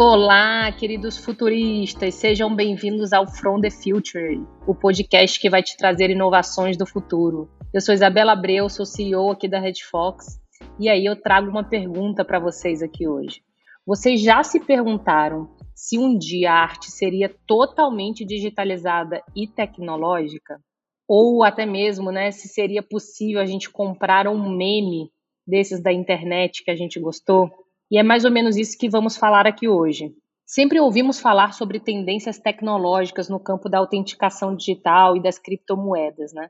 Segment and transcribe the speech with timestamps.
[0.00, 6.08] Olá, queridos futuristas, sejam bem-vindos ao From the Future, o podcast que vai te trazer
[6.08, 7.50] inovações do futuro.
[7.74, 10.40] Eu sou Isabela Abreu, sou CEO aqui da Red Fox,
[10.78, 13.42] e aí eu trago uma pergunta para vocês aqui hoje.
[13.84, 20.60] Vocês já se perguntaram se um dia a arte seria totalmente digitalizada e tecnológica?
[21.08, 25.10] Ou até mesmo, né, se seria possível a gente comprar um meme
[25.44, 27.50] desses da internet que a gente gostou?
[27.90, 30.12] E é mais ou menos isso que vamos falar aqui hoje.
[30.46, 36.48] Sempre ouvimos falar sobre tendências tecnológicas no campo da autenticação digital e das criptomoedas, né?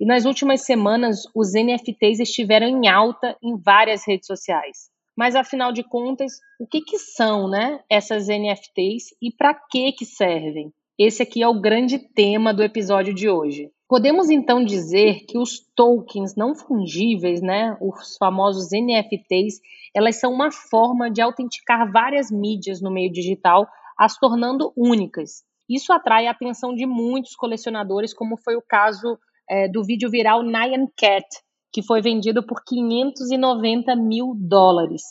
[0.00, 4.88] E nas últimas semanas, os NFTs estiveram em alta em várias redes sociais.
[5.16, 10.06] Mas afinal de contas, o que, que são, né, essas NFTs e para que que
[10.06, 10.72] servem?
[10.98, 13.70] Esse aqui é o grande tema do episódio de hoje.
[13.90, 19.60] Podemos então dizer que os tokens não fungíveis, né, os famosos NFTs,
[19.92, 23.66] elas são uma forma de autenticar várias mídias no meio digital,
[23.98, 25.42] as tornando únicas.
[25.68, 29.18] Isso atrai a atenção de muitos colecionadores, como foi o caso
[29.50, 31.26] é, do vídeo viral Nyan Cat,
[31.72, 35.02] que foi vendido por 590 mil dólares.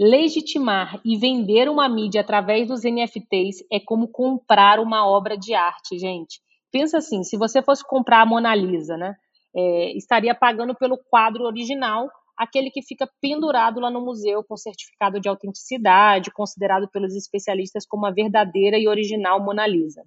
[0.00, 5.98] Legitimar e vender uma mídia através dos NFTs é como comprar uma obra de arte,
[5.98, 6.40] gente.
[6.74, 9.14] Pensa assim, se você fosse comprar a Mona Lisa, né,
[9.54, 15.20] é, estaria pagando pelo quadro original aquele que fica pendurado lá no museu com certificado
[15.20, 20.02] de autenticidade, considerado pelos especialistas como a verdadeira e original Mona Lisa.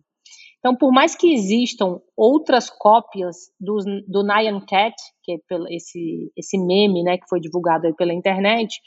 [0.59, 4.93] Então, por mais que existam outras cópias do, do Nyan Cat,
[5.23, 5.37] que é
[5.69, 8.81] esse, esse meme né, que foi divulgado pela internet,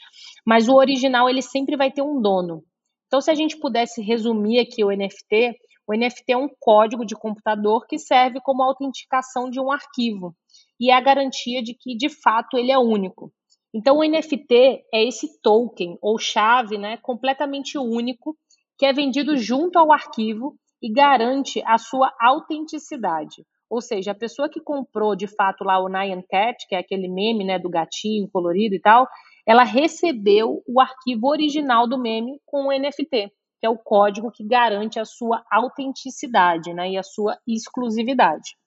[0.45, 2.63] mas o original ele sempre vai ter um dono.
[3.07, 5.57] Então, se a gente pudesse resumir aqui o NFT,
[5.91, 10.33] o NFT é um código de computador que serve como autenticação de um arquivo
[10.79, 13.31] e é a garantia de que, de fato, ele é único.
[13.73, 18.37] Então, o NFT é esse token ou chave né, completamente único
[18.77, 23.45] que é vendido junto ao arquivo e garante a sua autenticidade.
[23.69, 27.07] Ou seja, a pessoa que comprou de fato lá o Nyan Cat, que é aquele
[27.07, 29.07] meme né, do gatinho colorido e tal,
[29.45, 34.43] ela recebeu o arquivo original do meme com o NFT, que é o código que
[34.43, 38.57] garante a sua autenticidade né, e a sua exclusividade.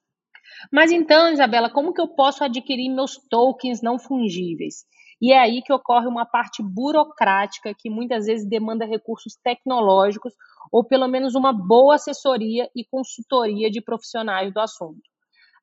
[0.72, 4.84] Mas então, Isabela, como que eu posso adquirir meus tokens não fungíveis?
[5.20, 10.32] E é aí que ocorre uma parte burocrática que muitas vezes demanda recursos tecnológicos
[10.70, 15.02] ou pelo menos uma boa assessoria e consultoria de profissionais do assunto.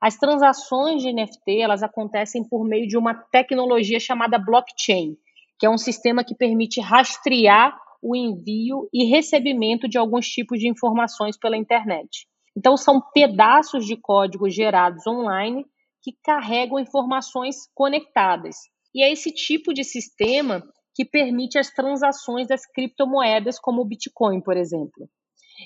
[0.02, 5.16] As transações de NFT, elas acontecem por meio de uma tecnologia chamada blockchain,
[5.58, 10.68] que é um sistema que permite rastrear o envio e recebimento de alguns tipos de
[10.68, 12.28] informações pela internet.
[12.58, 15.66] Então, são pedaços de código gerados online
[16.02, 18.56] que carregam informações conectadas.
[18.94, 20.64] E é esse tipo de sistema
[20.94, 25.08] que permite as transações das criptomoedas, como o Bitcoin, por exemplo.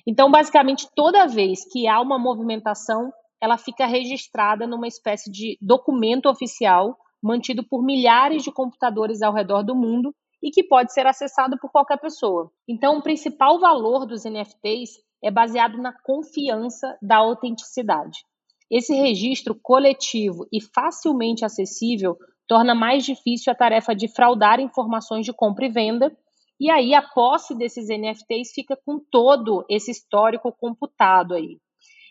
[0.05, 6.29] Então, basicamente, toda vez que há uma movimentação, ela fica registrada numa espécie de documento
[6.29, 10.13] oficial mantido por milhares de computadores ao redor do mundo
[10.45, 12.51] e que pode ser acessado por qualquer pessoa.
[12.69, 14.91] Então, o principal valor dos NFTs
[15.23, 18.23] é baseado na confiança da autenticidade.
[18.69, 22.15] Esse registro coletivo e facilmente acessível
[22.47, 26.15] torna mais difícil a tarefa de fraudar informações de compra e venda,
[26.59, 31.57] e aí a posse desses NFTs fica com todo esse histórico computado aí.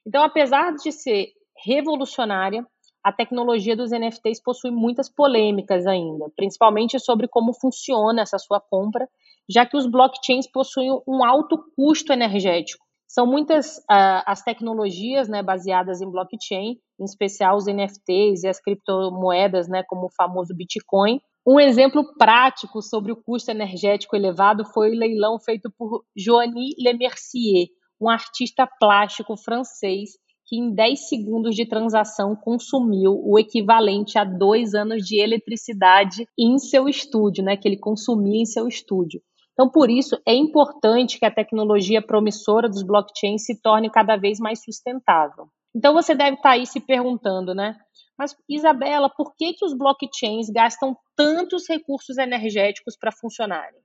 [0.05, 1.28] Então, apesar de ser
[1.65, 2.66] revolucionária,
[3.04, 9.06] a tecnologia dos NFTs possui muitas polêmicas ainda, principalmente sobre como funciona essa sua compra,
[9.48, 12.84] já que os blockchains possuem um alto custo energético
[13.15, 18.60] são muitas uh, as tecnologias né, baseadas em blockchain, em especial os NFTs e as
[18.60, 21.21] criptomoedas, né, como o famoso Bitcoin.
[21.47, 27.69] Um exemplo prático sobre o custo energético elevado foi o leilão feito por Joanny Lemercier,
[28.00, 30.10] um artista plástico francês
[30.47, 36.59] que em 10 segundos de transação consumiu o equivalente a dois anos de eletricidade em
[36.59, 39.21] seu estúdio, né, que ele consumia em seu estúdio.
[39.53, 44.41] Então, por isso, é importante que a tecnologia promissora dos blockchains se torne cada vez
[44.41, 45.47] mais sustentável.
[45.74, 47.77] Então, você deve estar aí se perguntando, né?
[48.18, 53.80] Mas, Isabela, por que, que os blockchains gastam tantos recursos energéticos para funcionarem?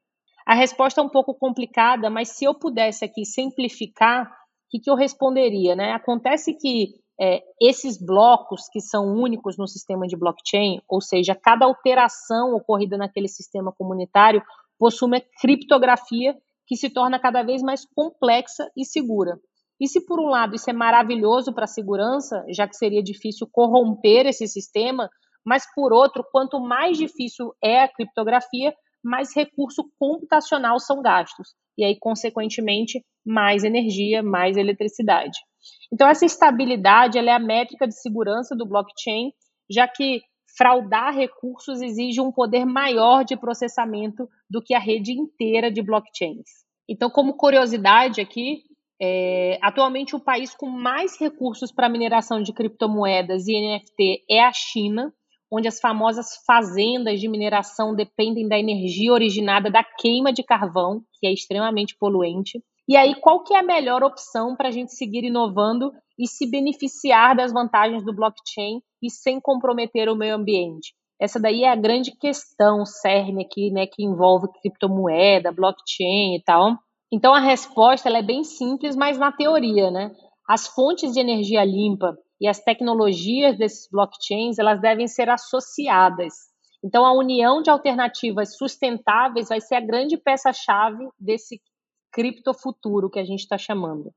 [0.45, 4.31] A resposta é um pouco complicada, mas se eu pudesse aqui simplificar,
[4.69, 5.75] que, que eu responderia?
[5.75, 5.91] Né?
[5.91, 11.65] Acontece que é, esses blocos que são únicos no sistema de blockchain, ou seja, cada
[11.65, 14.41] alteração ocorrida naquele sistema comunitário
[14.77, 16.35] possui uma criptografia
[16.65, 19.39] que se torna cada vez mais complexa e segura.
[19.81, 23.47] E se por um lado isso é maravilhoso para a segurança, já que seria difícil
[23.51, 25.09] corromper esse sistema,
[25.45, 28.73] mas por outro, quanto mais difícil é a criptografia,
[29.03, 31.49] mais recurso computacional são gastos.
[31.77, 35.37] E aí, consequentemente, mais energia, mais eletricidade.
[35.91, 39.31] Então, essa estabilidade é a métrica de segurança do blockchain,
[39.69, 40.21] já que
[40.57, 46.49] fraudar recursos exige um poder maior de processamento do que a rede inteira de blockchains.
[46.87, 48.63] Então, como curiosidade aqui,
[49.01, 54.51] é, atualmente o país com mais recursos para mineração de criptomoedas e NFT é a
[54.51, 55.13] China,
[55.51, 61.27] onde as famosas fazendas de mineração dependem da energia originada da queima de carvão, que
[61.27, 62.63] é extremamente poluente.
[62.87, 66.49] E aí, qual que é a melhor opção para a gente seguir inovando e se
[66.49, 70.93] beneficiar das vantagens do blockchain e sem comprometer o meio ambiente?
[71.21, 76.77] Essa daí é a grande questão cerne aqui, né, que envolve criptomoeda, blockchain e tal.
[77.11, 80.11] Então a resposta ela é bem simples, mas na teoria, né?
[80.47, 86.33] As fontes de energia limpa e as tecnologias desses blockchains, elas devem ser associadas.
[86.83, 91.61] Então a união de alternativas sustentáveis vai ser a grande peça-chave desse
[92.11, 94.13] criptofuturo que a gente está chamando.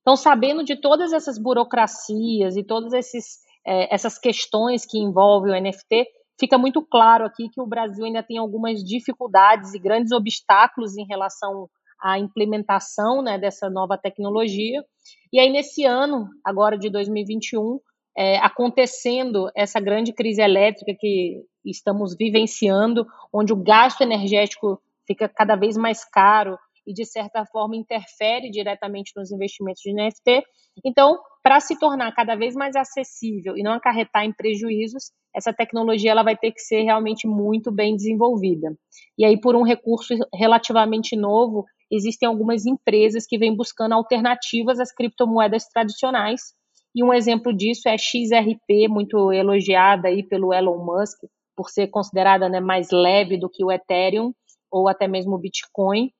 [0.00, 5.62] Então, sabendo de todas essas burocracias e todas esses, é, essas questões que envolvem o
[5.62, 6.06] NFT,
[6.38, 11.06] fica muito claro aqui que o Brasil ainda tem algumas dificuldades e grandes obstáculos em
[11.06, 11.68] relação
[12.02, 14.84] à implementação né, dessa nova tecnologia.
[15.32, 17.80] E aí, nesse ano, agora de 2021,
[18.16, 25.56] é, acontecendo essa grande crise elétrica que estamos vivenciando, onde o gasto energético fica cada
[25.56, 30.42] vez mais caro, e, de certa forma, interfere diretamente nos investimentos de NFT.
[30.84, 36.10] Então, para se tornar cada vez mais acessível e não acarretar em prejuízos, essa tecnologia
[36.10, 38.74] ela vai ter que ser realmente muito bem desenvolvida.
[39.16, 44.92] E aí, por um recurso relativamente novo, existem algumas empresas que vêm buscando alternativas às
[44.92, 46.54] criptomoedas tradicionais.
[46.94, 51.18] E um exemplo disso é a XRP, muito elogiada aí pelo Elon Musk,
[51.56, 54.32] por ser considerada né, mais leve do que o Ethereum
[54.70, 56.10] ou até mesmo o Bitcoin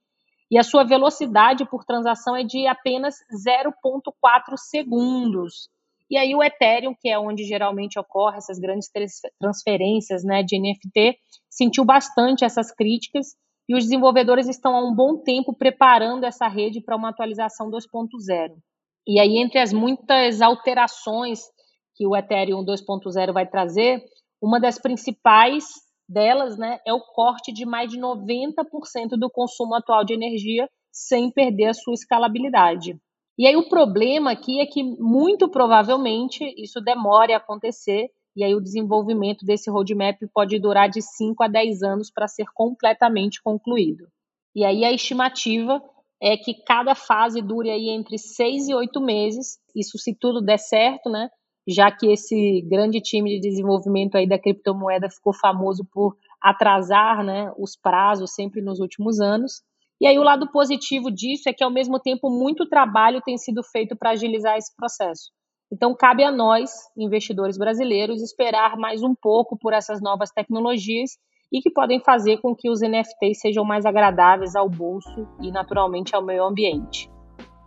[0.50, 3.14] e a sua velocidade por transação é de apenas
[3.46, 5.70] 0,4 segundos.
[6.10, 8.90] E aí o Ethereum, que é onde geralmente ocorrem essas grandes
[9.40, 11.16] transferências né, de NFT,
[11.48, 13.36] sentiu bastante essas críticas
[13.70, 18.56] e os desenvolvedores estão há um bom tempo preparando essa rede para uma atualização 2.0.
[19.06, 21.42] E aí, entre as muitas alterações
[21.94, 24.02] que o Ethereum 2.0 vai trazer,
[24.42, 25.66] uma das principais
[26.08, 31.30] delas né, é o corte de mais de 90% do consumo atual de energia sem
[31.30, 32.96] perder a sua escalabilidade.
[33.38, 38.54] E aí o problema aqui é que muito provavelmente isso demore a acontecer e aí
[38.54, 44.08] o desenvolvimento desse roadmap pode durar de 5 a 10 anos para ser completamente concluído.
[44.54, 45.82] E aí a estimativa
[46.20, 50.58] é que cada fase dure aí entre 6 e 8 meses, isso se tudo der
[50.58, 51.30] certo, né?
[51.66, 57.52] já que esse grande time de desenvolvimento aí da criptomoeda ficou famoso por atrasar né,
[57.58, 59.62] os prazos sempre nos últimos anos.
[60.00, 63.62] E aí o lado positivo disso é que, ao mesmo tempo, muito trabalho tem sido
[63.62, 65.30] feito para agilizar esse processo.
[65.72, 71.12] Então, cabe a nós, investidores brasileiros, esperar mais um pouco por essas novas tecnologias
[71.52, 76.14] e que podem fazer com que os NFTs sejam mais agradáveis ao bolso e, naturalmente,
[76.14, 77.08] ao meio ambiente.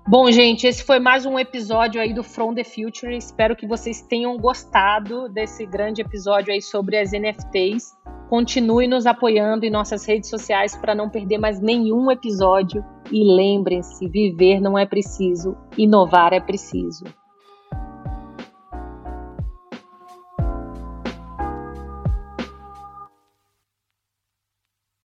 [0.05, 3.15] Bom, gente, esse foi mais um episódio aí do From the Future.
[3.15, 7.93] Espero que vocês tenham gostado desse grande episódio aí sobre as NFTs.
[8.29, 12.83] Continue nos apoiando em nossas redes sociais para não perder mais nenhum episódio.
[13.09, 17.05] E lembrem-se: viver não é preciso, inovar é preciso.